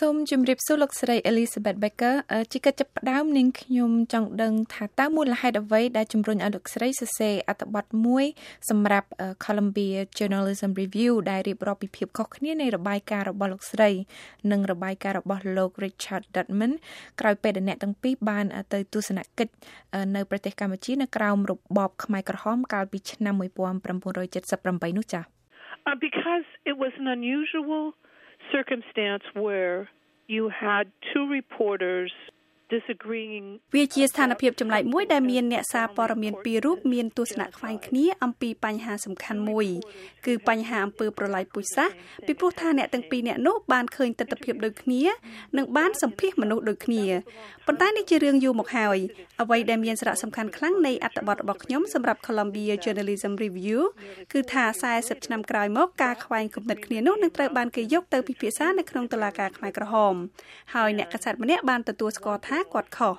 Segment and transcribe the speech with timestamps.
[0.00, 2.14] សូមជម្រាបសួរលោកស្រី Elizabeth Becker
[2.52, 8.24] ជាកិច្ចចាប់ផ្ដើមនាងខ្ញុំចង់ដឹងថាតើមូលហេតុអ្វីដែលជំរុញឲ្យលោកស្រីសរសេរអត្ថបទមួយ
[8.70, 9.08] សម្រាប់
[9.44, 13.90] Columbia Journalism Review ដែលរៀបរាប់ពីភាពខុសគ្នានៃរបាយការណ៍របស់លោកស្រី
[14.52, 16.72] និងរបាយការណ៍របស់លោក Richard Dutman
[17.20, 19.52] ក្រោយពេលដែលអ្នកទាំងពីរបានទៅទស្សនកិច្ច
[20.16, 25.24] នៅប្រទេសកម្ពុជានៅក្រោមរបបខ្មែរក្រហមកាលពីឆ្នាំ1978នោះចា៎
[26.08, 27.84] because it was an unusual
[28.50, 29.88] circumstance where
[30.26, 32.12] you had two reporters
[33.74, 39.66] វាជាស្ថានភាពចម្លែកមួយដែលមានអ្នកសារព័ត៌មានពីររូបមានទស្សនៈខ្វែងគ្នាអំពីបញ្ហាសំខាន់មួយ
[40.26, 41.94] គឺបញ្ហាអំពើប្រល័យពូជសាសន៍
[42.26, 45.02] ពីព្រោះថាអ្នកទាំងពីរអ្នកនោះបានឃើញទស្សនវិជ្ជាដូចគ្នា
[45.56, 47.04] និងបានសម្ភាសមនុស្សដូចគ្នា
[47.66, 48.98] ប៉ុន្តែនេះជារឿងយូរមកហើយ
[49.42, 53.80] អ្វីដែលមានសារៈសំខាន់ខ្លាំងនៃអត្ថបទរបស់ខ្ញុំសម្រាប់ Columbia Journalism Review
[54.32, 54.64] គឺថា
[54.96, 60.14] 40ឆ្នាំក្រោយមកការខ្វែងគំនិតគ្នានោះនឹងត្រូវបានគេយកទៅពិភាក្សានៅក្នុងតុលាការខ្មែរក្រហម
[60.74, 63.14] ហើយអ្នកកសែតម្នាក់បានទទួលស្គាល់ថាគាត់ខុស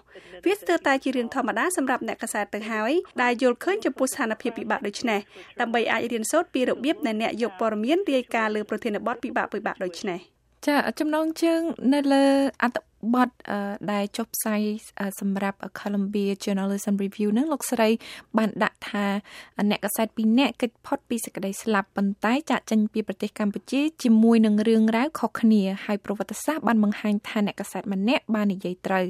[0.45, 2.91] វាស្ទើរតែជារឿងធម្មតាសម្រាប់អ្នកកសែតទៅហើយ
[3.21, 5.19] ដែលយល់ឃើញចំពោះស្ថានភាពពិបាកដូចនេះ
[5.61, 10.19] ដើម្បីអាចរៀនសូត្រពីរបៀបដែលអ្នកយកព័ត៌មានរាយការណ៍លើប្រធានបទពិបាកពិបាកដូចនេះ
[10.67, 11.61] ចាចំណងជើង
[11.93, 12.25] នៅលើ
[12.63, 13.29] អត្ថ បទ
[13.91, 14.61] ដែលចុះផ្សាយ
[15.19, 17.89] សម្រាប់ Columbia Journalism Review នឹងលោកស្រី
[18.37, 19.05] បានដាក់ថា
[19.69, 29.05] អ្នកកសែតពីរនាក់កិច្ចផុតពីសេចក្តីស្លាប់ប៉ុន្តែចាក់ចេញពីប្រទេសកម្ពុជាជាមួយនឹងរឿងរ៉ាវខុសគ្នាហើយប្រវត្តិសាស្ត្របានបង្ហាញថាអ្នកកសែតម្នាក់បាននិយាយត្រូវ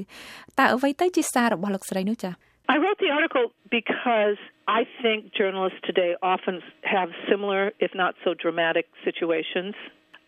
[0.58, 2.34] តើអ្វីទៅជាសាររបស់លោកស្រីនោះចា៎
[2.74, 3.46] I wrote the article
[3.78, 6.62] because I think journalists today often
[6.94, 9.74] have similar, if not so dramatic, situations.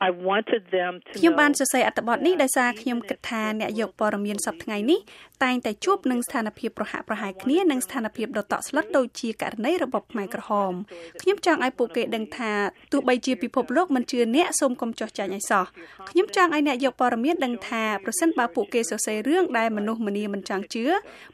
[0.08, 4.98] I wanted them to ខ្ញុំបានសរសេរអត្ថបទនេះដោយសារខ្ញុំគិតថាអ្នកយកព័ត៌មានសប្តាហ៍ថ្ងៃនេះ
[5.44, 10.72] តែងតែជួបនឹងស្ថានភាពប្រហាក់ប្រហែលគ្នានិងស្ថានភាពដ៏តក់ស្លុតដូចជាករណីរបបខ្មែរក្រហម
[11.20, 12.52] ខ្ញុំចង់ឲ្យពួកគេដឹងថា
[12.92, 15.64] ទោះបីជាពិភពលោកមិនជឿអ្នកសូមកុំចោះចាញ់ឲ្យសោះ
[16.10, 20.84] ខ្ញុំចង់ឲ្យអ្នកយកព័ត៌មានដឹងថាប្រសិនបើពួកគេសរសេររឿងដែលមនុស្សម្នាមិនចង់ជឿ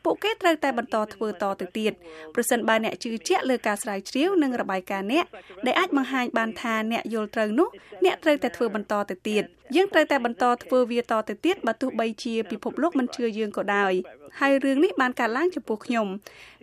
[0.05, 1.93] ពួកគេត្រូវតែបន្តធ្វើតទៅទៀត
[2.35, 5.27] ប្រសិនបើអ្នកជឿជាក់លើការស្រាវជ្រាវនិងរបាយការណ៍អ្នក
[5.67, 7.69] ដែលអាចបង្ហាញបានថាអ្នកយល់ត្រូវនោះ
[8.05, 9.45] អ្នកត្រូវតែធ្វើបន្តទៅទៀត
[9.77, 13.92] យើងត្រូវតែបន្តធ្វើវាតទៅទៀតបើទោះបីជាពិភពលោកមិនជឿយើងក៏ដោយ
[14.41, 16.07] ហើយរឿងនេះបានកើតឡើងចំពោះខ្ញុំ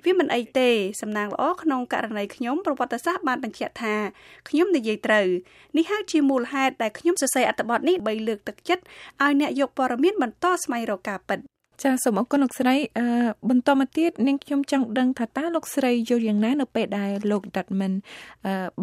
[0.05, 0.69] វាមិនអីទេ
[1.01, 3.95] សំណាងល្អក្នុងករណីខ្ញុំប្រវត្តិសាស្ត្របានបញ្ជាក់ថា
[4.49, 5.27] ខ្ញុំនិយាយត្រូវ
[5.77, 8.83] នេះហើយជាមូលហេតុដែលខ្ញុំសរសេរអត្ថបទនេះបីលើកទឹកចិត្ត
[9.23, 11.39] ឲ្យអ្នកយកព័ត៌មានបន្តស្វែងរកការពិត
[11.83, 13.05] ចាសូមអរគុណលោកស្រីអឺ
[13.49, 17.93] បន្តមកទៀតនាងខ្ញុំចង់ដឹងថាតើលោកស្រីយល់យ៉ាងណានៅពេលដែលលោក Dutman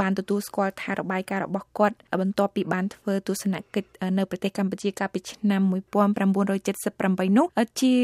[0.01, 7.47] បានទទួលស្គាល់ថារបាយការណ៍របស់គាត់បន្ទាប់ពីបានធ្វើទស្សនកិច្ចនៅប្រទេសកម្ពុជាកាលពីឆ្នាំ1978នោះ
[7.81, 7.95] ជា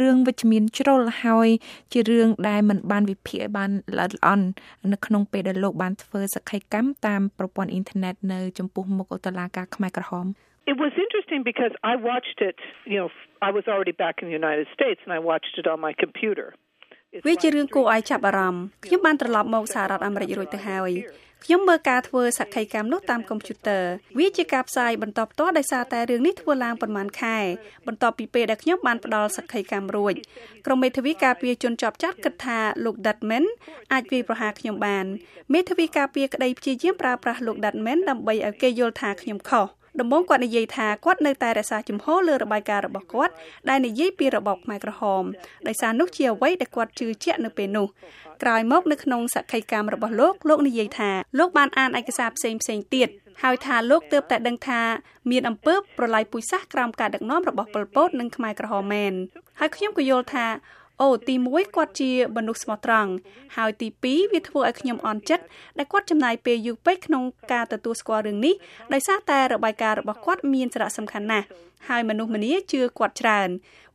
[0.00, 1.48] រឿងវិជ្ជមានជ្រុលហើយ
[1.92, 4.46] ជារឿងដែលមិនបានវិភាគបានល្អិតល្អន់
[4.92, 10.26] នៅក្នុងពេលដែលលោកបានធ្វើសក្ខីកម្មតាមប្រព័ន្ធអ៊ីនធឺណិតនៅចំពោះមុខតុលាការខ្មែរក្រហម
[10.70, 12.56] It was interesting because I watched it,
[12.92, 13.10] you know,
[13.42, 16.48] I was already back in the United States and I watched it on my computer.
[17.28, 20.92] វាជារឿងគួរឲ្យចាប់អារម្មណ៍ខ្ញុំបានត្រឡប់មកសហរដ្ឋអាមេរិករួចទៅហើយ
[21.44, 23.84] ខ្ញុំមើលការធ្វើសក្ខីកម្មនោះតាមកុំព្យូទ័រ
[24.18, 27.38] វាជាការផ្សាយបន្តផ្ទាល់ដោយសារតែរឿងនេះធ្វើឡើងប្រហែលខែ
[27.86, 30.14] បន្ទាប់ពីពេលដែលខ្ញុំបានផ្ដល់សក្ខីកម្មរួច
[30.66, 33.44] ក្រុមមេធាវីការពារជនជាប់ចាត់គិតថាលោក Dutman
[33.92, 35.06] អាចវាយប្រហារខ្ញុំបាន
[35.52, 39.66] មេធាវីការពារក្តីព្យាយាមប្រើប្រាស់លោក Dutman ដើម្បីឲ្យគេយល់ថាខ្ញុំខុស
[40.00, 43.32] ដំបូងគាត់និយាយថាគាត់នៅតែរក្សាជំហរលើរបាយការណ៍របស់គាត់
[43.68, 45.24] ដែលនិយាយពីរបបខ្មែរក្រហម
[45.66, 47.86] ដោយសារនោះជាអ្វីដែលគាត់ជឿជាក់នៅពេលនោះ
[48.42, 53.08] ក្រោយមកនៅក្នុងសក្ខីកម្មរបស់លោកលោកនិយាយថាលោកបានអានឯកសារផ្សេងផ្សេងទៀត
[53.42, 54.80] ហើយថាលោកទើបតែដឹងថា
[55.30, 59.12] មានអំពើប្រល័យពូជសាសន៍ក្រោមការដឹកនាំរបស់ប៉ុលពតនិងខ្មែរក្រហមមែន
[59.60, 60.46] ហើយខ្ញុំក៏យល់ថា
[61.02, 63.10] អូទី1គាត់ជាមនុស្សស្មោះត្រង់
[63.56, 65.44] ហើយទី2វាធ្វើឲ្យខ្ញុំអន់ចិត្ត
[65.78, 68.54] ដែលគាត់ចំណាយពេលយូរពេកក្នុងការទទួលស្គាល់រឿងនេះ
[68.92, 71.46] ដោយសារតែរបាយការណ៍របស់គាត់មានសារៈសំខាន់ណាស់
[71.88, 73.48] ហើយមនុស្សម្នាជឿគាត់ច្រើន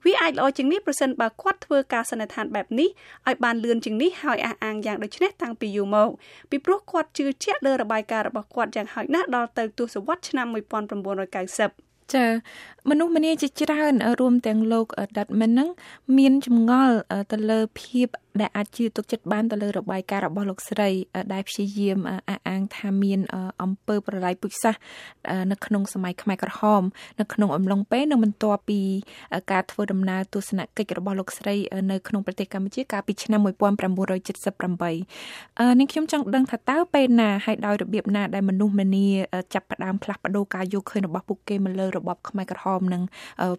[0.05, 2.89] វាអាចល្អជាងនេះប្រសិនបើគាត់ធ្វើការសន្និដ្ឋានបែបនេះ
[3.27, 6.09] ឲ្យបានលឿនជាងនេះហើយអះអាងយ៉ាងដូចនេះតាំងពីយូរមក
[6.49, 12.25] ពីព្រោះគាត់ជឿជាក់លើរបាយការណ៍របស់គាត់យ៉ាងហោចណាស់ដល់ទៅទសវត្សរ៍ឆ្នាំ1990 ចា
[12.89, 14.85] មនុស្សម្នាជាច្រើនរួមទាំងលោក
[15.17, 15.69] ដាត់មិនហ្នឹង
[16.17, 16.97] មានចម្ងល់
[17.31, 18.07] ទៅលើភាព
[18.41, 20.89] ដែលអាចជឿទុកចិត្តបានទៅលើរបាយការណ៍របស់លោកស្រី
[21.33, 23.19] ដែលព្យាយាមអះអាងថាមាន
[23.63, 24.81] អំពើប្រល័យពូជសាសន៍
[25.51, 26.83] នៅក្នុងសម័យខ្មែរក្រហម
[27.19, 28.79] នៅក្នុងអំឡុងពេលនៅបន្ទាប់ពី
[29.51, 31.55] ការធ្វើដំណើរទស្សនកិច្ចរបស់លោកស្រី
[31.91, 33.49] នៅក្នុងប្រទេសកម្ពុជាកាលពីឆ្នាំ1978
[35.79, 39.07] នាងខ្ញុំចង់ដឹងថាតើពេលណាហើយដោយរបៀបណាដែលមនុស្សម្នា
[39.53, 43.01] ចាប់ផ្ដើមផ្លាស់ប្ដូរការយល់ឃើញរបស់ពួកគេមកលើរបបខ្មែរក្រហមនិង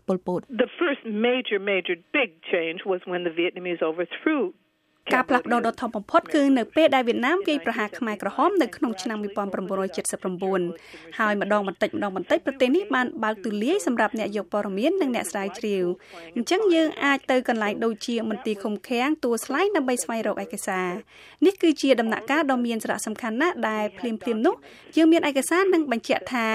[0.07, 4.43] ប៉ុលពត The first major major big change was when the Vietnamese overthrew
[5.15, 15.85] ការផ្លាស់ប្ដូរដ៏ធំបំផុតគឺនៅពេលដែលវៀតណាមវាយប្រហារខ្មែរក្រហមនៅក្នុងឆ្នាំ1979ហើយម្ដងបន្តិចម្ដងបន្តិចប្រទេសនេះបានបើកទូលាយសម្រាប់អ្នកយកព័ត៌មាននិងអ្នកស្រាវជ្រាវ
[16.37, 20.89] អញ្ចឹងយើងអាចទៅកន្លែងដូចជាមន្ទីរឃុំឃាំងទួលស្លែងដើម្បីស្វែងរកឯកសារ
[21.47, 24.55] នេះគឺជាដំណាក់កាលដ៏មានសារៈសំខាន់ណាស់ដែលភ្លាមភ្លាមនោះ
[24.97, 26.47] យើងមានឯកសារនិងបញ្ជាក់ថា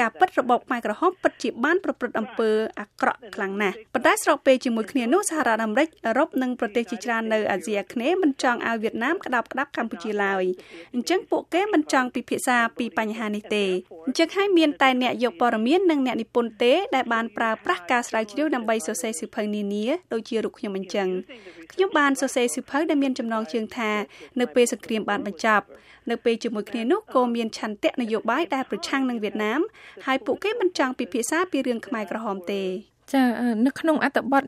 [0.00, 2.50] ការពិតរបបខ្មែរក្រហមពិតជាបានប្រព្រឹត្តអំពើ
[2.80, 10.44] អាក្រក់ខ្លាំងណាស់ប៉ុន្តែស្របពេលជាមួយគ្នានោះសហរដ្ឋអាមេរិកអឺរ៉ុបនិងប្រទេសជាច្រើននៅអាស៊ីអាគ្នេយ៍មិនចង់ឲ្យវៀតណាមក្តាប់ក្តាប់កម្ពុជាឡើយ
[10.94, 13.64] អញ្ចឹងពួកគេមិនចង់ពិភាក្សាពីបញ្ហានេះទេ
[14.06, 21.08] អញ្ចឹងហើយមានតែអ្នកយកព័ត៌មាននិងអ្នកនិពន្ធទេដែលបានប្រើប្រាស់ការស្រាវជ្រាវដើម្បីសរសេរសិភៅនានាដូចជារូបខ្ញុំអញ្ចឹង
[21.72, 23.90] ខ្ញុំបានសរសេរសិភៅដែលមានចំណងជើងថា
[24.40, 25.66] នៅពេលសង្គ្រាមបានបញ្ចប់
[26.10, 29.60] នៅពេលជាមួយគ្នានោះក៏មានឆន្ទៈនយោបាយដែលប្រឆាំងនឹងវៀតណាម
[30.06, 32.62] ហើយពួកគេមិនចង់ពិភាក្សាពីរឿងខ្មែរក្រហមទេ
[33.12, 33.24] ចា
[33.66, 34.44] នៅក្នុងអត្ថបទ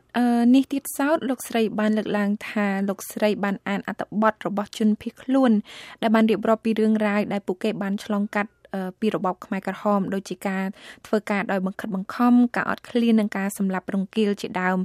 [0.55, 5.51] នេះទៀតសោតលោកស្រីបានលើកឡើងថាលោកស្រីបានអានអត្ថបទរបស់ជនភៀសខ្លួន
[6.01, 8.51] ដែលបានរៀបរាប់ពីរឿងរ៉ាវដែលពួកគេបានឆ្លងកាត់
[8.99, 10.65] ពីរបបខ្មែរក្រហមដូចជាការ
[11.07, 14.77] ធ្វើការដោយបង្ខិតបង្ខំការអត់ឃ្លាននិងការសម្លាប់រង្គាលជាដើម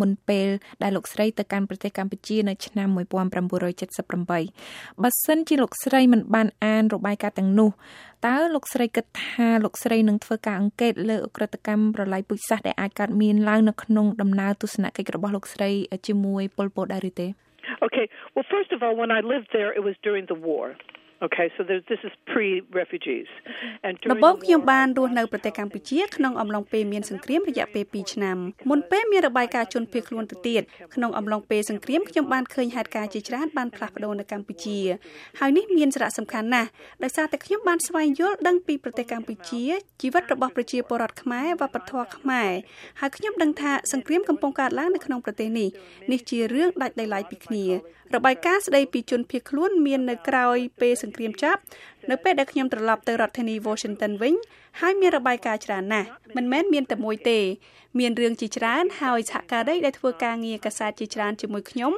[0.00, 0.46] មុនពេល
[0.82, 7.70] ដែលលោកស្រីទៅកាន់ប្រទេសកម្ពុជានៅឆ្នាំ1978បើសិនជាលោកស្រីមិនបានអានរបាយការណ៍ទាំងនោះ
[8.26, 15.70] តើលោកស្រីគិតថាលោកស្រីនឹងធ្វើការអង្កេតលើអក្រិតកម្មប្រល័យពូជសាសន៍ដែលអាចកើតមានឡើងនៅក្នុងដំណើរទស្សនកិច្ចរបស់លោកស្រី
[16.06, 17.28] ជាមួយពលពតដែរឬទេ
[17.86, 20.64] Okay, well, first of all, when I lived there, it was during the war.
[21.22, 23.28] Okay so there, this is pre-refugees
[23.86, 28.36] and ដំបូងខ្ញុំបានរស់នៅប្រទេសកម្ពុជាក្នុងអំឡុងពេលមានសង្គ្រាមរយៈពេល2ឆ្នាំ
[28.70, 30.62] មុនពេលមានរបាយការណ៍ជនភៀសខ្លួនទៅទៀត
[30.94, 34.78] ក្នុងអំឡុងពេលសង្គ្រាមខ្ញុំបានឃើញហេតុការណ៍ជាច្រើនបានផ្លាស់ប្ដូរនៅកម្ពុជា
[35.40, 36.68] ហើយនេះមានសារៈសំខាន់ណាស់
[37.02, 39.64] ដោយសារតែខ្ញុំបានស្វែងយល់ដឹងពីប្រទេសកម្ពុជា
[40.02, 42.50] ជីវិតរបស់ប្រជាពលរដ្ឋខ្មែរវប្បធម៌ខ្មែរ
[43.00, 45.68] ហើយខ្ញុំដឹងថាសង្គ្រាមកំពុងកើតឡើងនៅក្នុងប្រទេសនេះ
[46.12, 47.64] នេះជារឿងដាច់ដោយឡែកពីគ្នា
[48.14, 51.60] របាយការណ៍ស្ដីពីជនភៀសខ្លួនមាននៅក្រោយពេលសង្គ្រាមចាប់
[52.10, 54.34] នៅពេលដែលខ្ញុំត្រឡប់ទៅរដ្ឋធានី Washington វិញ
[54.80, 57.40] ហើយមានរបាយការណ៍ច្រើនណាស់មិនមែនមានតែមួយទេ
[57.98, 61.92] មានរឿងជាច្រើនហើយសហការីដែលធ្វើការងារកាសែតជាច្រើនជាមួយខ្ញុំ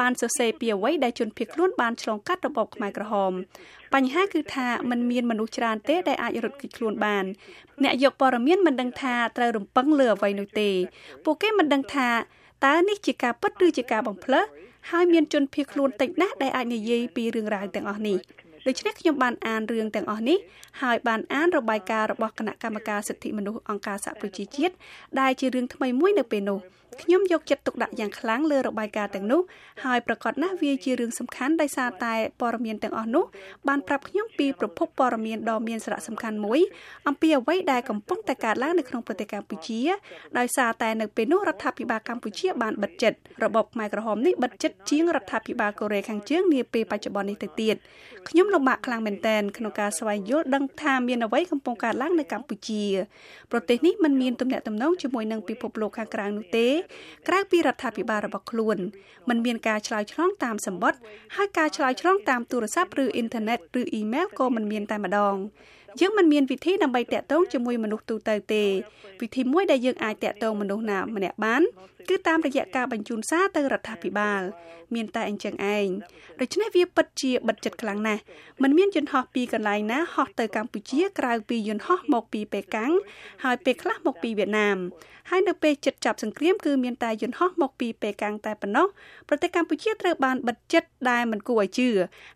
[0.00, 3.32] បានសរសេរពីអ្វីដែលជនភៀសខ្លួនបានឆ្លងកាត់របបខ្មែរក្រហម
[3.94, 7.24] បញ្ហាគឺថាมันមានមនុស្សច្រើនទេដែលអាចរត់គេចខ្លួនបាន
[7.82, 10.70] អ្នកយកព័ត៌មានមិនដឹងថាត្រូវរំពឹងលើអ្វីនោះទេ
[11.24, 12.08] ពួកគេមិនដឹងថា
[12.64, 14.44] តើនេះជាការពិតឬជាការបំភ្លើស
[14.90, 18.16] ហើយមានជនភៀសខ្លួនតិចណាស់ដែលអាចនិយាយពីរឿងរ៉ាវទាំងអស់នេះ
[18.66, 20.38] ដូច្នេះខ្ញុំបានអានរឿងទាំងអស់នេះ
[20.82, 24.74] ហើយបានអានរបាយការណ៍របស់គណៈកម្មការសិទ្ធិមនុស្សអង្គការសហប្រជាជាតិ
[25.20, 26.58] ដែលជារឿងថ្មីមួយនៅពេលនោះ
[27.00, 29.40] ខ្ញុំយកចិត្តទុកដាក់យ៉ាងខ្លាំងលើរបាយការណ៍ទាំងនោះ
[29.84, 33.24] ហើយប្រកាសណាស់វាជារឿងសំខាន់ដោយសារតែព័ត៌មានទាំងអស់នោះ
[33.68, 36.60] បានប្រាប់ខ្ញុំពីប្រភពព័ត៌មានដ៏មានសារៈសំខាន់មួយ
[37.08, 39.80] អំពីអ្វីដែលកំពុងតែកើតឡើងនៅក្នុងប្រទេសកម្ពុជា
[40.38, 47.76] ដោយសារតែនៅពេលនោះរដ្ឋាភិបាលកម្ពុជាបានបិទចិត្តរបបខ្មែរក្រហមនេះបិទចិត្តជាងរដ្ឋាភិបាលកូរ៉េខាងជើងនាពេលបច្ចុប្បន្ននេះទៅទៀត
[48.28, 52.82] ខ្ញុំលំបាកខ្លាំងមែនទែនក្នុងការស្វែងយល់ដឹងថាមានអ្វីកំពុងកើតឡើងនៅកម្ពុជា
[53.52, 56.66] ប្រទេសនេះមិនមានទំនាក់ទំនងជាមួយនឹងពិភពលោកខាងក្រៅនោះទេ
[57.28, 58.78] ក្រៅពីរដ្ឋាភិបាលរបស់ខ្លួន
[59.28, 61.00] มันមានការឆ្លើយឆ្លងតាមសម្បត្តិ
[61.36, 65.36] ហើយការឆ្លើយឆ្លងតាមទូរស័ព្ទឬអ៊ីនធឺណិតឬអ៊ីមែលក៏មិនមានតែម្ដង
[66.00, 68.64] យើងមិនមានវិធីដើម្បីតាក់ទងជាមួយមនុស្សទូទៅទេ
[69.22, 71.62] វិធីមួយដែលយើងអាចតាក់ទងមនុស្សណាម្នាក់បាន
[72.08, 74.42] គឺតាមរយៈការបញ្ជូនសារទៅរដ្ឋាភិបាល
[74.94, 75.88] មានតែអញ្ចឹងឯង
[76.40, 78.22] ដូច្នេះវាពិតជាបិទចិត្តខ្លាំងណាស់
[78.62, 82.92] มันមានយន្តហោះពីកន្លែងណាហោះទៅកម្ពុជាក្រៅពីយន្តហោះមកពីប៉េកាំង
[83.44, 84.78] ហើយពេលខ្លះមកពីវៀតណាម
[85.30, 88.86] ហើយនៅពេលជិតចាប់សង្គ្រាមគឺមានតែយន្តហោះមកពីប៉េកាំងតែប៉ុណ្ណោះ
[89.28, 91.88] ប្រទេសកម្ពុជាត្រូវបានបិទចិត្តដែលមិនគួរឲ្យជឿ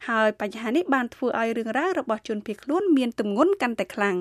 [0.08, 4.16] ហើយបញ្ហានេះបានធ្វើឲ្យរឿងរ៉ាវរបស់ជនភៀសខ្លួនមានទម្ងន់កាន់តែខ្លាំង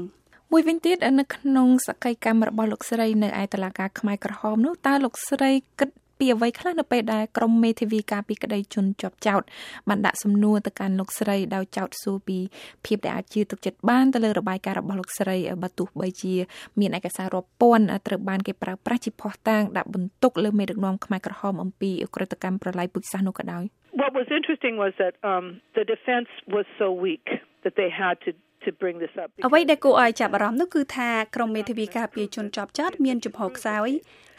[0.51, 9.41] មួយវិញទៀតនៅក្នុងសកម្មកម្មរបស់លោកស្រីនៅឯតុលាការខ្មែរក្រហមនោះតើលោកស្រីគិតពីអ្វីខ្លះនៅពេលដែលក្រមមេធាវីការពីក្តីជន់ជាប់ចោត
[9.89, 12.37] បានដាក់សំណួរទៅកាន់លោកស្រីដោយចោតសួរពី
[12.85, 16.33] ភាពដែលអាចជឿទុកចិត្តបានទៅលើរបាយការណ៍របស់លោកស្រីបើទោះបីជា
[16.79, 23.63] មានឯកសាររាប់ពាន់ត្រូវបានគេប្រើប្រាស់ជាភស្តុតាងដាក់បន្ទុកលើមេដឹកនាំខ្មែរក្រហមអំពីអក្រិតកម្មប្រល័យពូជសាសន៍នោះក៏ដោយ
[24.01, 25.45] What was interesting was that um
[25.77, 27.25] the defense was so weak
[27.63, 28.31] that they had to
[28.67, 33.89] to bring this up អ្វីដែលគួរឲ្យចាប់អារម្មណ៍នោះគឺថាក្រមមេធាវីការពារជនជាប់ចោតមានចំហខ្សោយ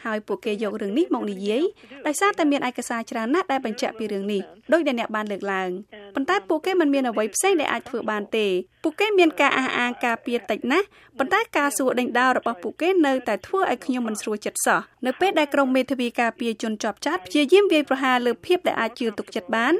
[0.05, 1.63] ហើយពួកគេយករឿងនេះមកនិយាយ
[2.07, 4.41] ដោយសារតែមានឯកសារច្រើនណាស់ដែលបញ្ជាក់ពីរឿងនេះ
[4.73, 5.69] ដោយដែលអ្នកបានលើកឡើង
[6.15, 8.47] ប៉ុន្តែពួកគេមិនមានអ្វីផ្សេងដែលអាចធ្វើបានទេ
[8.83, 10.85] ពួកគេមានការអះអាងការពារតិចណាស់
[11.17, 19.75] ប៉ុន្តែការសួរដេញដោលរបស់ពួកគេនៅតែធ្វើឲ្យខ្ញុំមិនស្រួលចិត្តសោះនៅពេលដែលក្រុមមេធាវីការពារជនជាប់ចាត់ព្យាយាមវាយប្រហារលើភាពដែលអាចជឿទុកចិត្តបាន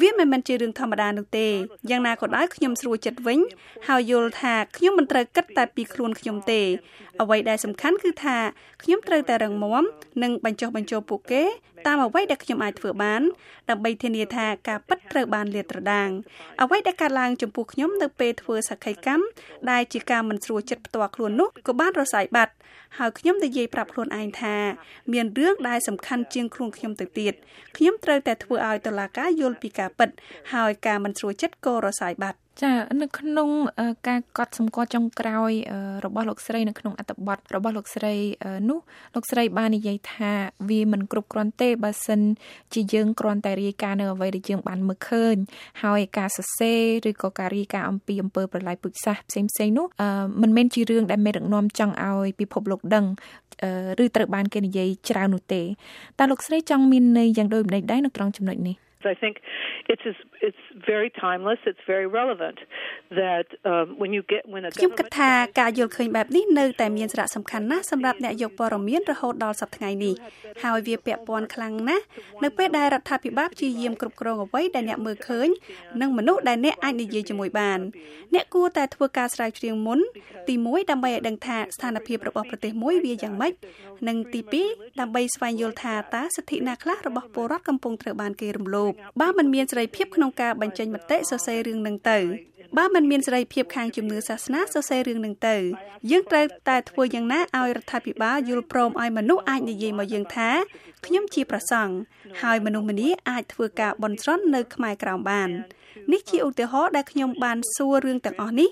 [0.00, 1.48] វាមិនមែនជារឿងធម្មតានោះទេ
[1.90, 3.38] យ៉ាងណាក៏ដោយខ្ញុំស្រួលចិត្តវិញ
[3.88, 6.62] ហើយយល់ថាខ្ញុំមិនត្រូវគិតតែពីខ្លួនខ្ញុំទេ
[7.20, 8.36] អ្វីដែលសំខាន់គឺថា
[8.82, 9.84] ខ្ញុំត្រូវតែរឹងមាំ
[10.22, 11.44] និងបញ្ចុះបញ្ចូលពួកគេ
[11.86, 13.22] តាមអ្វីដែលខ្ញុំអាចធ្វើបាន
[13.70, 16.08] ដើម្បីធានាថាការពិតត្រូវបានលាតត្រដាង
[16.62, 19.24] អ្វីដែលកើតឡើងចំពោះខ្ញុំនៅពេលធ្វើសក្ខីកម្ម
[19.70, 22.52] ដែលជាការមិនស្រួលចិត្តផ្ទាល់ខ្លួននោះក៏បានរសាយបាត់
[22.98, 24.56] ហើយខ្ញុំនិយាយប្រាប់ខ្លួនឯងថា
[25.12, 27.34] មានរឿងដែលសំខាន់ជាងខ្លួនខ្ញុំទៅទៀត
[27.76, 30.08] ខ្ញុំត្រូវតែធ្វើឲ្យតុលាការយល់ពីការពិត
[30.54, 33.48] ហើយការមិនស្រួលចិត្តក៏រសាយបាត់ចានៅក្នុង
[34.08, 35.52] ការកត់សម្គាល់ចុងក្រោយ
[36.04, 38.14] របស់លោកស្រីនៅក្នុងអត្ថបទរបស់លោកស្រី
[38.70, 38.78] នោះ
[39.14, 40.32] លោកស្រីបាននិយាយថា
[40.68, 42.20] វាមិនគ្រប់គ្រាន់ទេបើសិន
[42.74, 45.36] ជាយើងគ្រាន់តែរាយការណ៍នៅអ្វីដែលយើងបានមើលឃើញ
[45.82, 49.86] ហើយការសរសេរឬក៏ការរាយការណ៍អំពីអំពើប្រល័យពូជសាសន៍ផ្សេងផ្សេងនោះ
[50.42, 53.06] មិនមែនជារឿងដែលមេដឹកនាំចង់ឲ្យពិភពលោកដឹង
[54.04, 55.62] ឬត្រូវបានគេនិយាយច្រើននោះទេ
[56.18, 59.34] តើលោកស្រីចង់មានន័យយ៉ាងដូចម្ដេចដែរនៅត្រង់ចំណុចនេះ I think
[59.92, 60.04] it's
[60.48, 62.58] it's very timeless it's very relevant
[63.20, 65.30] that um, when you get when a ខ្ញុំគិតថា
[65.60, 70.14] ការយល់ឃើញបែបនេះនៅតែមានសារៈសំខាន់ណាស់សម្រាប់អ្នកយកព័ត៌មានរហូតដល់សប្តាហ៍ថ្ងៃនេះ
[70.62, 72.04] ហើយវាពាក់ព័ន្ធខ្លាំងណាស់
[72.42, 75.48] នៅពេលដែលរដ្ឋាភិបាលព្យាយាមគ្រប់គ្រងអ្វីដែលអ្នកមើលឃើញ
[76.00, 77.78] និងមនុស្សដែលអ្នកអាចនិយាយជាមួយបាន
[78.34, 79.98] អ្នកគួរតែធ្វើការស្រាវជ្រាវមុន
[80.48, 83.52] ទី1ដើម្បីឲ្យដឹងថាស្ថានភាពរបស់ប្រទេសមួយវាយ៉ាងម៉េច
[84.08, 84.40] និងទី
[84.70, 88.89] 2ដើម្បីស្វែងយល់ថាតើសិទ្ធិណាខ្លះរបស់ពលរដ្ឋកំពុងត្រូវបានគេរំលោភ
[89.20, 92.18] បើមិនមានសេរីភាពក្នុងការបញ្ចេញមតិសរសេររឿងនឹងទៅ
[92.78, 95.56] បើមិនមានសេរីភាពខាងជំនឿសាសនាសរសេររឿងនឹងទៅ
[96.10, 100.50] យើងត្រូវតែធ្វើយ៉ាងណាឲ្យរដ្ឋាភិបាលយល់ព្រមឲ្យមនុស្សអាចនិយាយមកយើងថា
[101.06, 101.94] ខ្ញុំជាប្រសង់
[102.42, 105.50] ហើយមនុស្សម្នាអាចធ្វើការបន់ស្រន់នៅខ្មែរក្រោមបាន
[106.12, 108.68] នេះជាឧទាហរណ៍ដែលខ្ញុំបានសួររឿងទាំងអស់នេះ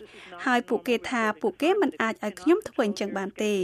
[0.47, 3.55] ហើយពួកគេថាពួកគេមិនអាចឲ្យខ្ញុំធ្វើអញ្ចឹងបានទេ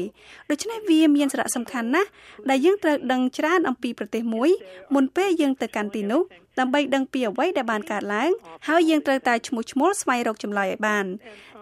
[0.50, 2.08] ដូច្នេះវាមានសារៈសំខាន់ណាស់
[2.50, 4.50] ដែលយើងត្រូវដឹងច្រើនអំពីប្រទេសមួយ
[4.94, 6.22] មុនពេលយើងទៅកាន់ទីនោះ
[6.60, 8.30] ដើម្បីដឹងពីអ្វីដែលបានកើតឡើង
[8.68, 11.06] ហើយយើងត្រូវតែឈ្មោះឈ្មោះស្វែងរកចម្លើយឲ្យបាន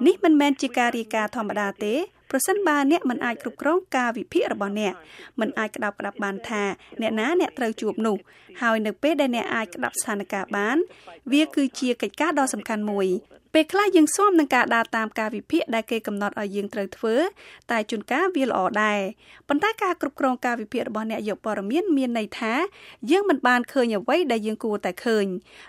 [0.07, 1.95] នេះមិនមែនជាការរាយការណ៍ធម្មតាទេ
[2.31, 4.95] ប្រសិនបើអ្នកមិនអាចគ្រប់គ្រងការវិភាគរបស់អ្នក
[5.41, 6.63] មិនអាចក្តាប់ក្តាប់បានថា
[7.01, 8.17] អ្នកណាអ្នកត្រូវជួបនោះ
[8.63, 10.77] ហើយនៅពេលដែលអ្នកអាចក្តាប់ស្ថានភាពបាន
[11.33, 13.09] វាគឺជាកិច្ចការដ៏សំខាន់មួយ
[13.55, 17.15] ពេលខ្លះយើងស៊ាំនឹងការដើរតាមការវិភាគដែលគេកំណត់ឲ្យយើងត្រូវធ្វើ
[17.71, 19.01] តែជួនកាលវាល្អដែរ
[19.49, 22.53] ប៉ុន្តែការគ្រប់គ្រងការវិភាគរបស់អ្នកយកព័ត៌មានមានន័យថា
[23.11, 25.27] យើងមិនបានឃើញអ្វីដែលយើងគួរតែឃើញ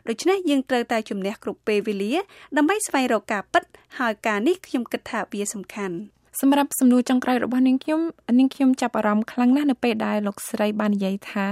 [0.07, 2.13] ដូច្នេះយើងត្រូវតែជំនះគ្រប់ពេលវេលា
[2.57, 3.63] ដើម្បីស្វែងរកការពិត
[3.99, 5.97] ហើយការនេះខ្ញុំគិតថាវាសំខាន់
[6.41, 8.01] សម្រាប់សំណួរចុងក្រោយរបស់នាងខ្ញុំ
[8.39, 11.45] នាងខ្ញុំចាប់អារម្មណ៍ខ្លាំងណាស់នៅពេលដែលលោកស្រីបាននិយាយថា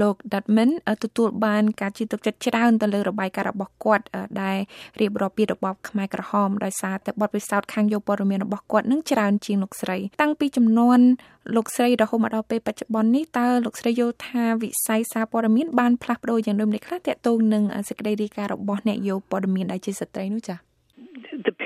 [0.00, 0.70] លោក Dutman
[1.04, 4.04] ទទួលបានការជឿទុកចិត្តច្រើនទៅលើរបាយការណ៍របស់គាត់
[4.42, 4.58] ដែល
[5.00, 10.98] រៀបរាប់ពីរបបខ្មែរក្រហមដោយសារតែបទពិសោធន៍ខាងយកព័ត៌មានរបស់គាត់នឹងច្រើនជាងលោកស្រី តាំងពីចំនួន
[11.56, 20.71] លោកស្រីរហូតមកដល់ពេលបច្ចុប្បន្ននេះតើលោកស្រីយល់ថាវិស័យសារព័ត៌មានបានផ្លាស់ប្ដូរយ៉ាងដូចម្តេចខ្លះទាក់ទងនឹងសេចក្តីរាយការណ៍របស់អ្នកយកព័ត៌មានដែលជាស្ត្រីនោះចា៎ the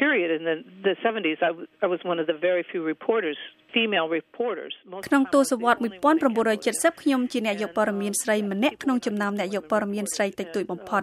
[0.07, 0.57] period in the
[0.89, 3.39] the 70s I, w- I was one of the very few reporters
[3.77, 4.75] female reporters
[5.09, 5.79] ក្នុងទសវត្ស
[6.41, 11.03] 1970ខ្ញុំជាអ្នកយកព័ត៌មានស្រីម្នាក់ក្នុងចំណោមអ្នកយកព័ត៌មានស្រីតិចតួចបំផុត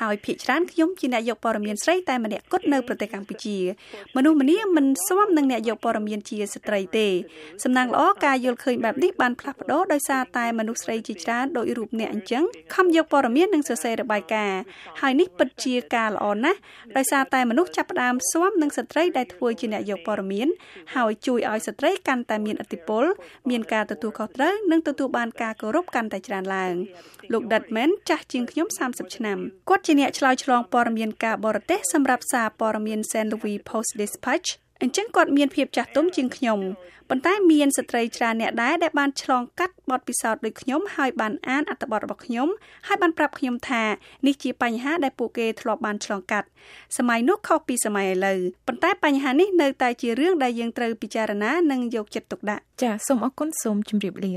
[0.00, 3.58] ហើយភាគច្រើនខ្ញុំជាអ្នកយកព័ត៌មានស្រីតែម្នាក់គត់នៅប្រទេសកម្ពុជា
[4.16, 7.08] មនុស្សម្នាមិនស្មនឹងអ្នកយកព័ត៌មានជាស្ត្រីទេ
[7.64, 12.44] សំណាងល្អការយល់ឃើញបែបនេះបានផ្លាស់ប្ដូរដោយសារតែមនុស្សស្រីជាច្រើនដោយរូបអ្នកអញ្ចឹង
[12.74, 14.60] ខំយកព័ត៌មាននិងសរសេររបាយការណ៍
[15.00, 16.58] ហើយនេះពិតជាការល្អណាស់
[16.96, 20.48] ដោយសារតែមនុស្សចាប់ផ្ដើមស្មនឹងស្ត្រីដែលធ្វើជាអ្នកយកព័ត៌មាន
[20.94, 23.04] ហើយជួយឲ្យស្ត្រីកាន់តែមានឥទ្ធិពល
[23.50, 26.74] មានការទទួលខុសត្រូវនិងទទួលបានការគោរពកាន់តែច្រើនឡើង
[27.32, 33.28] លោក Dutman ចាស់ជាងខ្ញុំ30ឆ្នាំគាត់ជាអ្នកឆ្លើយឆ្លងព័ត៌មានការបរទេសសម្រាប់សារព័ត៌មាន St.
[33.32, 34.48] Louis Post Dispatch
[34.84, 36.60] អញ្ចឹងគាត់មានភាពចាស់ទុំជាងខ្ញុំ
[37.10, 42.48] ប៉ុន្តែមានស្ត្រីច្រើនអ្នកដែរដែលបានឆ្លងកាត់បទពិសោធន៍ដូចខ្ញុំហើយបានអានអត្ថបទរបស់ខ្ញុំ
[42.86, 43.82] ហើយបានប្រាប់ខ្ញុំថា
[44.26, 46.46] នេះជាបញ្ហាដែលពួកគេធ្លាប់បានឆ្លងកាត់
[46.96, 54.32] សម័យនោះខុសពីសម័យឥឡូវប៉ុន្តែបញ្ហានេះនៅតែជារឿងដែលយើងត្រូវពិចារណានិងយកចិត្តទុកដាក់ចាសសូមអរគុណសូមជម្រាបលា